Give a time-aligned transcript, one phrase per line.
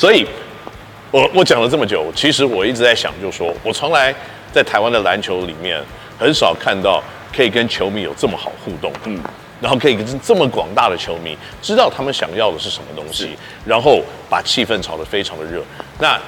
[0.00, 0.26] 所以
[1.10, 4.14] 我我讲了这么久，其实我一直在想，就是说我从来
[4.50, 5.78] 在台湾的篮球里面
[6.18, 7.02] 很少看到
[7.36, 9.22] 可以跟球迷有这么好互动，嗯，
[9.60, 15.62] 然后可以跟这么广大的球迷知道他们想要的是什么东西，然后把气氛炒得非常的热。
[15.98, 16.18] 那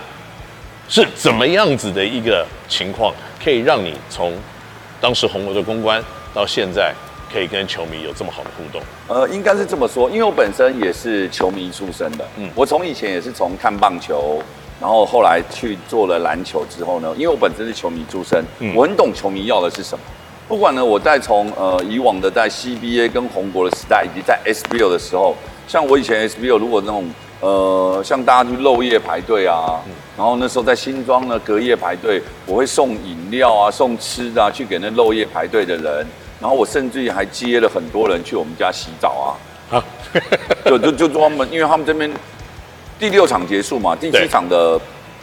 [0.87, 4.35] 是怎么样子的一个情况，可以让你从
[5.01, 6.05] 当时红楼的公关
[6.35, 6.93] 到现在？
[7.33, 8.83] 可以跟球迷有这么好的互动？
[9.09, 12.25] 呃，应该是这么说，因为我本身也是球迷出身的。
[12.37, 14.43] 嗯，我从以前也是从看棒球，
[14.79, 20.05] 然后后来去做了篮球之后呢，因为我本身是球迷出身，嗯，我很懂球迷要的是什么。
[20.47, 25.35] 不管呢，我在从呃以往的在 CBA 跟红国的时代，以及在 SBL 的时候，
[25.67, 27.09] 像我以前 SBL 如果那种
[27.41, 36.07] 呃像大家去漏夜排队啊，嗯，然后那时候在新庄呢隔夜排队，我会送饮料啊、送吃的啊去给那漏夜排队的人。
[36.43, 39.39] 然后我甚至于还接了很多人去我们家洗澡
[39.71, 39.85] 啊，啊，
[40.67, 42.13] 就就就专门，因为他们这边
[42.99, 44.79] 第六场结束嘛，第七场的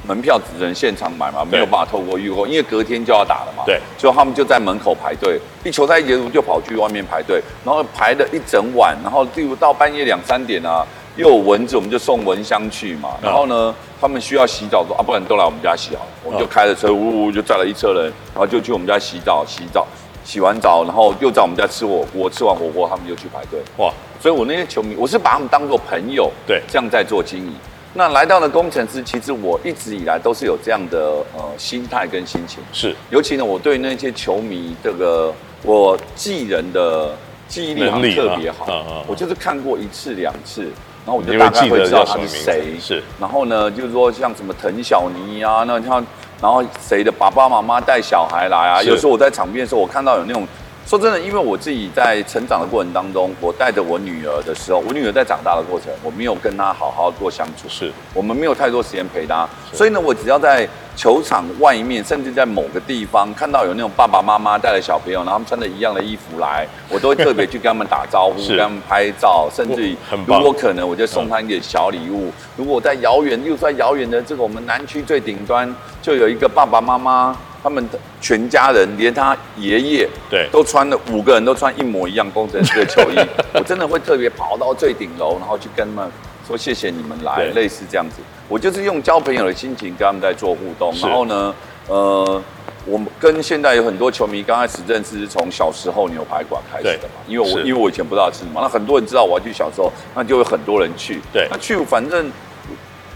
[0.08, 19.86] 门票只能现场买嘛，没有办法透过预购，因为隔天就要打了嘛，对，所以他们就在门口排队，一球赛一结束就跑去外面排队，然后排了一整晚，然后例如到半夜两三点啊，又有蚊子，我们就送蚊香去嘛，然后呢，他们需要洗澡说啊，不然都来我们家洗好了，我们就开着车，呜呜就载了一车人，然后就去我们家洗澡洗澡。
[20.30, 23.60] 洗完澡，然后又在我们家吃火锅，吃完火锅他们又去排队。
[23.78, 23.92] 哇！
[24.22, 27.52] 所以我那些球迷，我是把他们当做朋友，对，这样在做经营。
[27.96, 31.00] 那来到了工程师，其实我一直以来都是有这样的
[31.36, 32.60] 呃心态跟心情。
[32.72, 37.16] 是，尤其呢，我对那些球迷这个我记人的
[37.48, 38.68] 记忆力特别好。
[38.70, 39.04] 嗯嗯。
[39.08, 40.62] 我就是看过一次两次，
[41.08, 42.76] 然后我就大概会知道他是谁。
[42.80, 43.02] 是。
[43.20, 46.06] 然后呢，就是说像什么滕小尼啊，那像。
[46.42, 48.82] 然后谁的爸爸妈妈带小孩来啊？
[48.84, 50.48] 有时候我在场边的时候，我看到有那种，
[50.86, 60.68] 说真的，因为我自己在成长的过程当中，我带着我女儿的时候，我女儿在长大的过程，我没有跟她好好多相处，是我们没有太多时间陪她，所以呢，我只要在。
[61.00, 69.96] 球场外面，甚至在某个地方看到有那种爸爸妈妈带着小朋友，然后他们穿着一样的衣服来，我都会特别去跟他们打招呼， 跟他们拍照，甚至于
[70.28, 72.34] 如果可能，我就送他一点小礼物。
[72.58, 77.34] 如果在遥远又在遥远的这个我们南区最顶端，就有一个爸爸妈妈，
[77.64, 77.88] 他们
[78.20, 83.16] 全家人连他爷爷对都穿了五个人都穿一模一样工程师的球衣，
[83.54, 86.12] 我真的会特别跑到最顶楼，然后去跟他们
[86.50, 88.24] 说谢谢你们来，类似这样子。
[88.48, 91.54] 我就是用交朋友的心情跟他们在做互动，然后呢，
[91.88, 92.42] 呃，
[92.88, 102.26] 我们跟现在有很多球迷刚开始认识是从小时候牛排馆开始的嘛，因为我因为我以前不知道吃什么，那很多人知道我要去小时候，那就有很多人去，对，那去反正，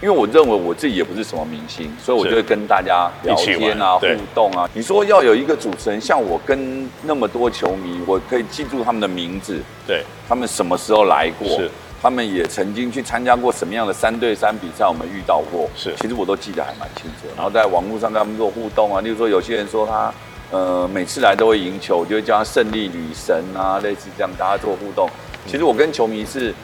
[0.00, 4.70] 因为我认为我自己也不是什么明星，所以我就会跟大家聊天啊，互动啊。
[4.74, 11.60] 你说要有一个主持人像我跟那么多球迷，我可以记住他们的名字，对，他们什么时候来过。
[12.04, 15.66] 他们也曾经去参加过什么样的三对三比赛，我们遇到过。
[15.74, 17.26] 是，其实我都记得还蛮清楚。
[17.34, 20.12] 然后在网络上跟他们做互动啊，例如说有些人说他，
[20.50, 25.08] 呃，每次来都会赢球，我就会叫他胜利女神啊，类似这样，大家做互动。
[25.46, 26.54] 其实我跟球迷是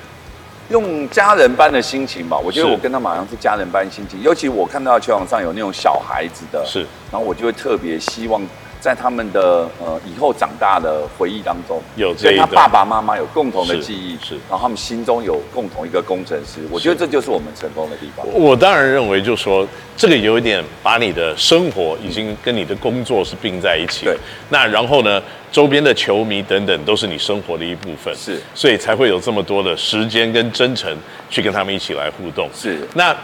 [0.69, 4.21] 用家人般的心情吧，我觉得我跟他们好像是家人般心情。
[4.21, 6.81] 尤其我看到球场上有那种小孩子的，是，
[7.11, 8.43] 然后我就会特别希望。
[8.81, 18.27] 在他们的呃以后长大的回忆当中，有这跟他爸爸妈妈有共同的记忆，是，然后他们心中有共同一个工程师，我觉得这就是我们成功的地方。
[18.33, 24.17] 我当然认为，就是说这个有一点把你的生活已经跟你的工作是并在一起，对。
[24.49, 30.91] 那然后呢，周边的球迷等等都是你生活的一部分，是，所以才会有这么多的时间跟真诚
[31.29, 32.49] 去跟他们一起来互动。
[32.55, 32.81] 是。
[32.95, 33.15] 那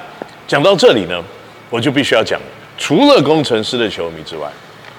[0.46, 1.24] 讲到这里呢，
[1.70, 2.38] 我就必须要讲，
[2.76, 4.46] 除了工程师的球迷之外。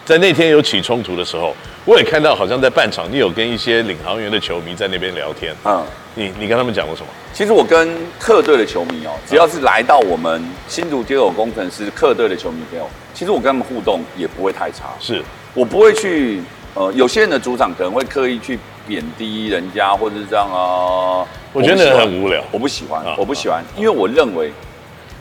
[0.07, 1.53] 在那天有起冲突的时候，
[1.83, 5.53] 我也看到好像在半场，你有跟一些领航员的球迷在那边聊天。
[5.65, 5.83] 嗯，
[6.15, 7.07] 你你跟他们讲过什么？
[7.33, 14.85] 其实我跟客队的球迷哦，只要是来到我们新竹街口工程师客队的球迷朋友，其实我跟他们互动也不会太差。
[14.97, 15.21] 是，
[15.53, 16.41] 我不会去
[16.73, 18.57] 呃，有些人的主场可能会刻意去
[18.87, 21.27] 贬低人家，或者是这样啊。
[21.51, 24.53] 我觉得很无聊，我不喜欢，我不喜欢，因为我认为。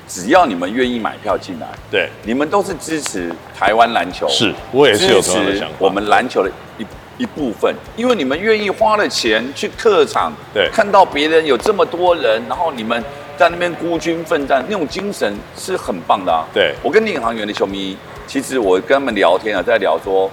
[0.08, 6.86] 只要你们愿意买票进来，对，你们都是支持台湾篮球，是，我也是有这样的想法，我们篮球的一
[7.18, 13.02] 一部分，因为你们愿意花了钱去客场，对，看到别人有这么多人，然后你们
[13.36, 16.46] 在那边孤军奋战，那种精神是很棒的啊。
[16.54, 17.96] 对，我跟领航员的球迷，
[18.28, 20.30] 其实我跟他们聊天啊，在聊说，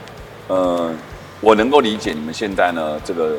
[0.49, 0.93] 嗯、呃，
[1.41, 3.37] 我能够理解你们现在呢，这个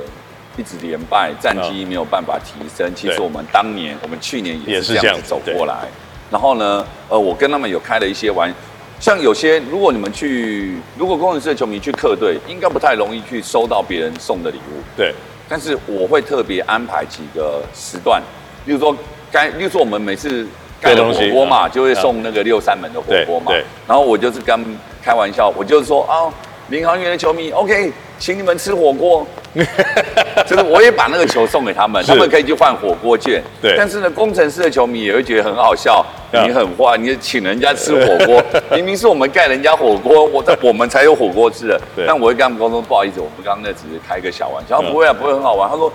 [0.57, 2.93] 一直连败，战绩没有办法提升。
[2.95, 5.87] 其实我们当年，我们去年也是这样走过来。
[6.31, 8.53] 然后呢，呃，我跟他们有开了一些玩，
[8.99, 14.83] 像有些如果你们去，如果工程师的球迷去客队，应该不太容易去收到别人送的礼物。
[14.97, 15.15] 对。
[15.47, 18.23] 但是我会特别安排几个时段，
[18.65, 18.97] 比如说
[19.31, 20.47] 该，比如说我们每次
[20.81, 23.53] 盖了火锅嘛，就会送那个六扇门的火锅嘛。
[23.87, 24.65] 然后我就是跟
[25.03, 26.33] 开玩笑，我就是说啊，
[26.69, 29.27] 领航员的球迷，OK，请你们吃火锅。
[30.47, 33.43] 就是我也把那个球送给他们，他们可以去换火锅券。
[33.63, 33.75] 对。
[33.77, 38.43] 但是呢，工程师的球迷也会觉得很好笑，你很坏，你请人家吃火锅，
[38.75, 41.81] 明明是我们盖人家火锅，我我们才有火锅吃的。
[41.95, 42.05] 对。
[42.07, 45.71] 但我会跟他们沟通，不好意思，我们刚刚那只是开个小玩笑，不会啊，不会很好玩。
[45.71, 45.93] 他说。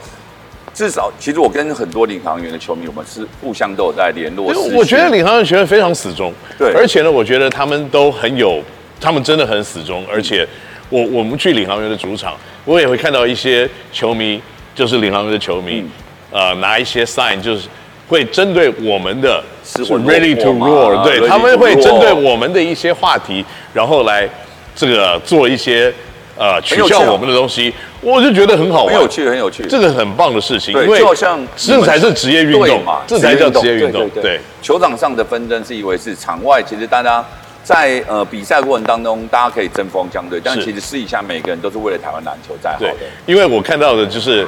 [0.72, 4.54] 至少，其实我跟很多领航员的球迷，我们是互相都有在联络。
[4.72, 8.62] 我觉得领航员球员非常死忠，对，而且呢，我觉得他们都很有，
[9.00, 10.06] 他们真的很死忠。
[10.12, 10.48] 而且
[10.90, 12.36] 我，我我们去领航员的主场，
[12.66, 14.42] 我也会看到一些球迷，
[14.76, 15.84] 就是领航员的球迷，
[16.32, 17.68] 嗯、呃，拿一些 sign，就是
[18.08, 24.28] 会针对我们的是 ready to roar，对，他们会针对我们的一些话题，然后来
[24.76, 25.94] 这个做一些。
[26.42, 30.74] 呃，取笑我们的东西，我就觉得很好玩，很有趣，很有趣，这个很棒的事情。
[30.74, 34.08] 对，因为就好像这才是职业运动嘛，这才叫职业运动。
[34.22, 37.22] 对，球场上的纷争是一回事，场外其实大家
[37.70, 42.96] 在呃比赛过程当中，大家可以针锋相对，但其实私底下每个人都是为了台湾篮球在好的。
[43.28, 44.44] 因为我看到的就是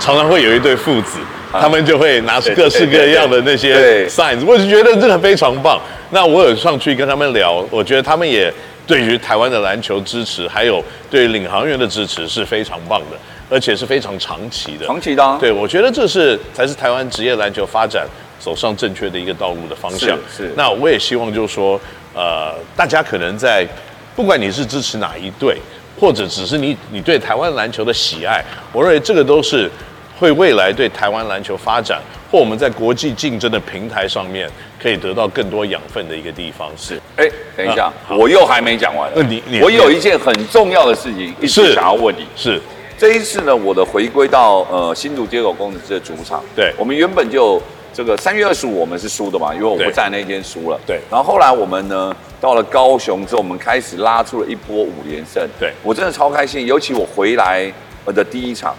[0.00, 1.18] 常常会有一对父子，
[1.52, 5.78] 他们就会拿出各式各样的那些 signs，我就觉得这个非常棒。
[6.12, 8.50] 那我有上去跟他们聊，我觉得他们也。
[8.84, 13.16] 对于台湾的篮球支持，还有对领航员的支持是非常棒的，
[13.48, 14.84] 而且是非常长期的。
[14.84, 18.04] 长期的、啊，对，我觉得这是才是台湾职业篮球发展
[18.40, 20.18] 走上正确的一个道路的方向。
[20.36, 20.48] 是。
[20.48, 21.80] 是那我也希望就是说，
[22.14, 23.66] 呃，大家可能在
[24.14, 25.56] 不管你是支持哪一队，
[26.00, 29.70] 或者只是你你对台湾篮球的喜爱，我认为这个都是
[30.18, 32.00] 会未来对台湾篮球发展。
[32.30, 34.48] 或我们在国际竞争的平台上面
[34.82, 36.98] 可以得到更多养分的一个地方是。
[37.14, 39.10] 哎，等一下，我又还没讲完。
[39.14, 42.24] 那你你我有一件很重要的事情一直想要问你。
[42.34, 42.58] 是
[42.96, 46.42] 这一次呢，我的回归到呃新竹接口工程师的主场。
[46.56, 47.60] 对，我们原本就
[47.92, 50.80] 这个三月二十五我们是输的嘛，因为我不在那天输了。
[50.86, 51.00] 对。
[51.10, 55.46] 然后后来我们呢到了高雄之后，我们开始拉出了一波五连胜。
[55.58, 57.72] 对，我真的超开心，尤其我回来
[58.06, 58.74] 的第一场。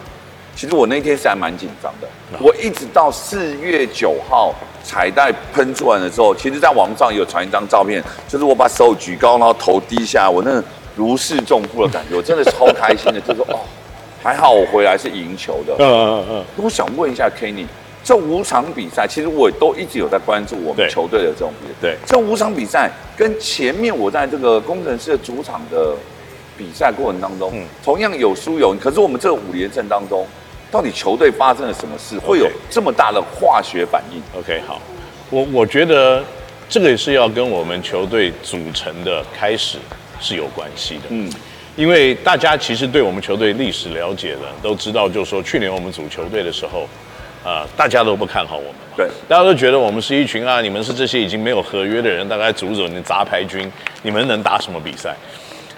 [0.56, 2.07] 其实我那天是还蛮紧张的，
[2.39, 10.63] 我一直到四月九号彩带喷出来的时候，其实在网上有传一张照片，就是我把手举高，然后头低下，我那
[10.95, 13.62] 如释重负的感觉，我真的超开心的，就是说哦，
[14.21, 15.74] 还好我回来是赢球的。
[15.80, 16.45] 嗯嗯嗯。
[16.57, 17.65] 我想问一下 Kenny，
[18.03, 21.73] 这五场比赛，其实我都一直有在关注我们球队的这种比赛。
[21.81, 21.97] 对。
[22.05, 25.95] 这五场比赛跟前面我在这个工程师的主场的
[26.57, 30.25] 比赛过程当中，嗯，同样有输有赢，可是我们这五连胜当中。
[30.71, 34.81] 到底球队发生了什么事，会有这么大的化学反应？OK，好，
[35.29, 36.23] 我我觉得
[36.67, 39.77] 这个也是要跟我们球队组成的开始
[40.19, 41.01] 是有关系的。
[41.09, 41.31] 嗯，
[41.75, 46.88] 因为大家其实对我们球队历史了解的都知道，就是说去年我们组球队的时候，
[47.44, 55.16] 啊、呃，大家都不看好我们，对，大家都觉得我们是一群啊，你们是这些已经没有合约的人，大概组组你杂牌军，你们能打什么比赛？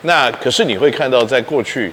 [0.04, 1.92] 那可是你会看到，在过去。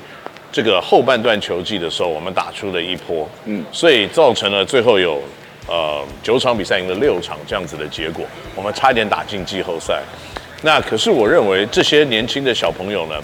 [0.55, 5.19] 这个后半段球季的时候，我们打出了一波，嗯，所以造成了最后有
[5.67, 10.03] 呃九场比赛赢了六场这样子的结果，我们差一点打进季后赛。
[10.61, 13.15] 那可是我认为这些年轻的小朋友呢，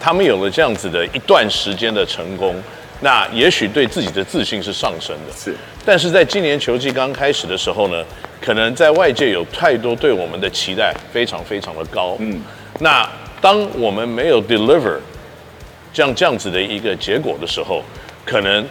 [0.00, 2.60] 他们有了这样子的一段时间的成功，
[3.00, 5.54] 那也许对自己的自信是上升的，是。
[5.84, 8.04] 但是在今年球季刚开始的时候呢，
[8.40, 12.40] 可能在外界有太多对我们的期待非常非常的高，嗯，
[12.80, 13.08] 那
[13.40, 14.98] 当我们没有 deliver。
[15.90, 17.82] 像这样子的一个结果的时候，
[18.24, 18.64] 可能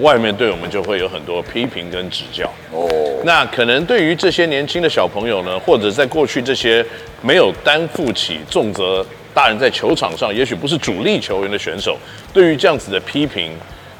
[0.00, 2.52] 外面对我们就会有很多批评跟指教。
[2.72, 2.86] 哦，
[3.24, 6.84] 那可能对于这些年轻的小朋友呢，或者在过去这些
[7.22, 9.06] 没有担负起重责
[9.38, 11.96] 大人在球场上，也许不是主力球员的选手，
[12.34, 13.52] 对于这样子的批评，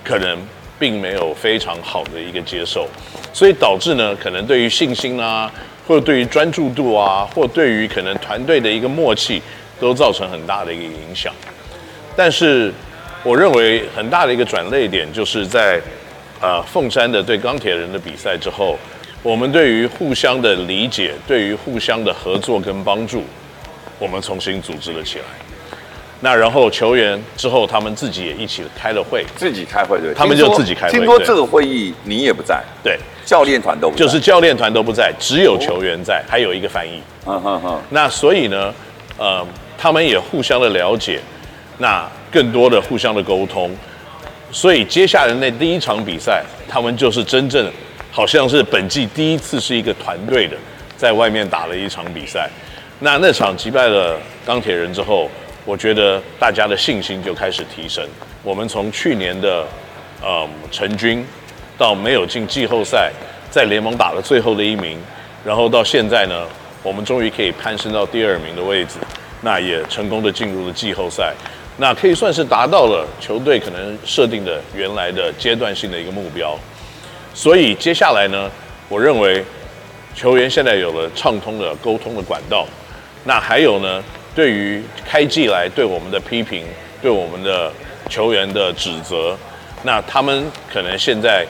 [0.03, 0.37] 可能
[0.81, 2.89] 并没有非常好的一个接受，
[3.33, 5.49] 所以导致呢，可能对于信心啊，
[5.87, 9.41] 或者对于专注度啊，或对于可能团队的一个默契，
[9.79, 11.33] 都造成很大的一个影响。
[12.17, 12.75] 但是，
[13.23, 15.81] 我认为很大的一个转捩点，就是在，
[16.41, 18.77] 呃，凤山的对钢铁人的比赛之后，
[19.23, 23.23] 我们对于互相的理解，对于互相的合作跟帮助，
[23.99, 25.25] 我们重新组织了起来。
[26.21, 30.93] 那然后球员之后，他们自己也一起开了会，自己开会对，他们就自己开会。
[30.93, 37.01] 听说这个会议你也不在，对，教练团都不在，就是教练团都不在，只有球员在，还有一个翻译。
[37.25, 37.81] 嗯哼哼。
[37.91, 38.75] 那所以呢，
[39.17, 41.21] 呃，他们也互相的了解。
[41.81, 43.71] 那更多的互相的沟通，
[44.51, 47.71] 所以接下来那第一场比赛，他们就是真正
[48.11, 50.57] 好像是本季第一次是一个团队的，
[50.97, 52.51] 在外面打了一场比赛。
[53.01, 55.31] 那那场击败了钢铁人之后，
[55.65, 58.05] 我觉得大家的信心就开始提升。
[58.43, 59.65] 我们从去年的
[60.21, 61.25] 呃成军，
[61.79, 63.13] 到没有进季后赛，
[63.53, 64.99] 在联盟打了最后的一名，
[65.45, 66.45] 然后到现在呢，
[66.83, 68.99] 我们终于可以攀升到第二名的位置，
[69.43, 71.33] 那也成功的进入了季后赛，
[71.77, 76.59] 那可以算是达到了球队可能设定的原来的阶段性的一个目标。
[77.33, 78.51] 所以接下来呢，
[78.89, 79.45] 我认为
[80.17, 82.67] 球员现在有了畅通的沟通的管道，
[83.29, 84.03] 那还有呢，
[84.35, 86.65] 对于开季来对我们的批评，
[87.03, 87.71] 对我们的
[88.09, 89.37] 球员的指责，
[89.83, 91.47] 那他们可能现在。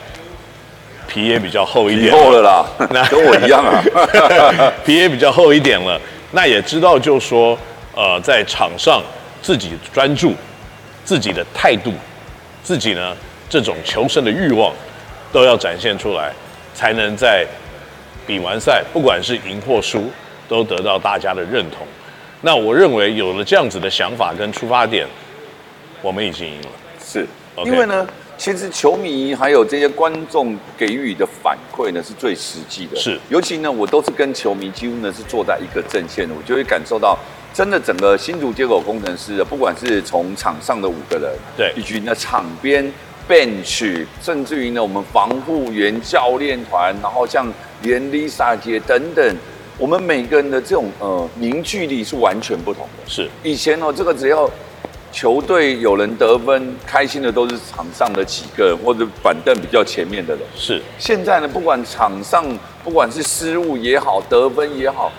[1.11, 3.81] 皮也比较厚一点，厚了啦， 那跟我一样啊，
[4.85, 5.99] 皮也比较厚一点了。
[6.33, 7.57] 那也知道，就是说，
[7.95, 9.01] 呃，在场上
[9.41, 10.35] 自己专注，
[11.03, 11.91] 自己的态度，
[12.61, 13.17] 自己呢
[13.49, 14.71] 这种求胜的欲望，
[15.33, 16.31] 都要展现出来，
[16.75, 17.43] 才能在
[18.27, 20.11] 比完赛，不管是赢或输，
[20.49, 21.87] 都得到大家的认同。
[22.41, 25.07] 那我认为有了这样子的想法跟出发点，
[26.01, 26.67] 我们已经赢了。
[27.01, 27.25] 是
[27.55, 27.65] ，Okay.
[27.67, 28.05] 因为呢。
[28.39, 32.95] 其实球迷还有这些观众给予的反馈呢，是最实际的。
[32.95, 37.19] 是，尤其呢，我都是跟球迷几乎呢是坐在一个阵线的，我就会感受到，
[37.53, 42.89] 真的整个新竹街口工程师的，不管是从场上的五个人，对，以及呢场边
[43.27, 47.45] bench，甚至于呢我们防护员、教练团，然后像
[47.81, 49.35] 连 Lisa 姐等等，
[49.79, 53.09] 我们每个人的这种呃凝聚力是完全不同的。
[53.09, 54.47] 是，以前哦，这个只要。
[55.11, 60.43] 球队有人得分，开心的都是场上的几个人或者板凳比较前面的人。
[60.55, 60.79] 是。
[60.99, 62.45] 现在呢，不管场上
[62.83, 65.11] 不管是失误也好，得分也好，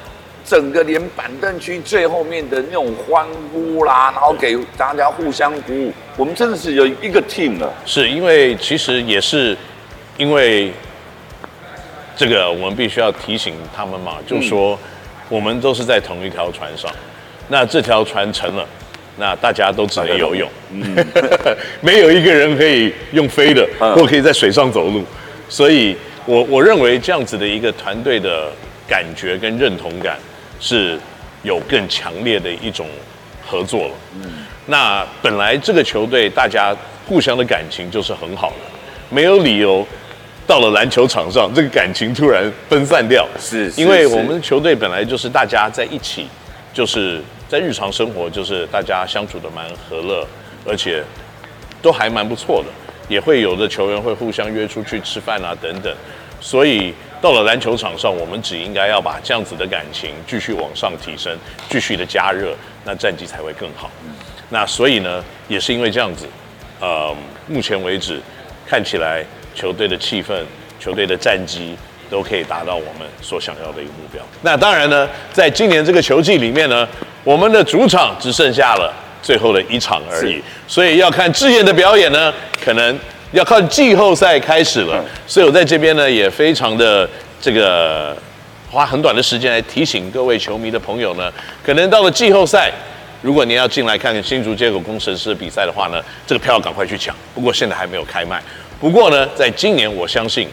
[0.44, 7.74] 整个连板凳区最后面的那种欢呼啦，然后给大家互相鼓舞，我们真的是有一个 team 了。
[7.84, 9.58] 是因为其实也是
[10.16, 10.72] 因为
[12.20, 14.78] 这个，我们必须要提醒他们嘛，就说
[15.30, 16.90] 我们都是在同一条船上，
[17.48, 18.66] 那这条船沉了。
[19.16, 21.06] 那大家都只能游泳，嗯，
[21.80, 25.02] 没有一个人可以用飞的，或可以在水上走路，
[25.48, 25.96] 所以
[26.26, 28.50] 我我认为这样子的一个团队的
[28.86, 30.18] 感觉跟认同感
[30.58, 30.98] 是
[31.42, 32.86] 有更强烈的一种
[33.46, 33.94] 合作了。
[34.22, 36.74] 嗯，那本来这个球队大家
[37.06, 38.56] 互相的感情就是很好的，
[39.10, 39.86] 没有理由
[40.50, 43.24] 到了篮球场上这个感情突然分散掉。
[43.38, 46.26] 是，因为我们球队本来就是大家在一起，
[46.74, 47.22] 就是。
[47.50, 50.24] 在日常生活，就是大家相处的蛮和乐，
[50.64, 51.02] 而且
[51.82, 52.68] 都还蛮不错的，
[53.08, 55.92] 也会有的球员会互相约出去吃饭啊等等。
[56.40, 61.36] 所以到了篮球场上，我们只应该要把这样子的感情继续往上提升，
[61.68, 62.54] 继续的加热，
[62.84, 63.90] 那战绩才会更好。
[64.48, 66.28] 那所以呢，也是因为这样子，
[66.78, 67.12] 呃，
[67.48, 68.20] 目前为止
[68.64, 70.34] 看起来球队的气氛、
[70.78, 71.76] 球队的战绩。
[72.10, 74.20] 都可以达到我们所想要的一个目标。
[74.42, 76.84] 那当然呢，在今年这个球季里面呢，
[77.22, 78.92] 我们的主场只剩下了
[79.22, 82.98] 最后的一场而已，所以要看志彦的表演呢，可能
[83.30, 85.04] 要靠季后赛开始了。
[85.24, 87.08] 所以我在这边呢，也非常的
[87.40, 88.16] 这个
[88.68, 91.32] 花很短的时间来提醒各位球迷的朋友呢，
[91.64, 92.72] 可能到了季后赛，
[93.22, 97.14] 如果您要进来看看新竹街口工程师的比赛的话呢，这个票要赶快去抢。
[97.36, 98.42] 不过现在还没有开卖。
[98.80, 100.48] 不过呢，在今年我相信。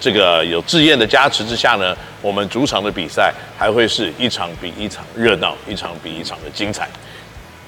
[0.00, 6.88] 这个有志燕的加持之下呢，我们主场的比赛还会是一场比一场热闹，一场比一场的精彩。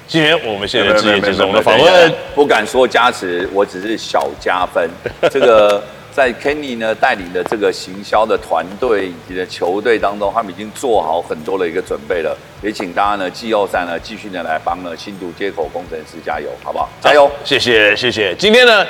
[0.05, 4.89] 今天我们现在志燕接受我们的访问，不敢说加持，我只是小加分。
[5.31, 5.81] 这个
[6.11, 12.37] 在 Kenny 呢带领的这个行销的团队以及的球队当中，他们已经做好很多的一个准备了。
[12.61, 16.89] 也请大家呢季后赛呢继续的来帮呢新竹接口工程师加油，好不好？
[16.99, 17.31] 加油！
[17.45, 18.35] 谢谢谢谢。
[18.35, 18.85] 今天呢。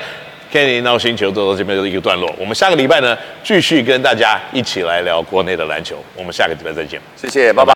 [0.51, 7.74] Kenny NOW 星球走到这边就是一个段落，我们下个礼拜呢继续跟大家一起来聊国内的篮球，我们下个礼拜再见，谢谢，拜拜。